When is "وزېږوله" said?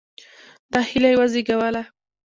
1.19-1.83